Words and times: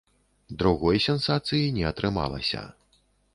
Другой 0.61 0.97
сенсацыі 1.07 1.69
не 1.77 1.85
атрымалася. 1.91 2.65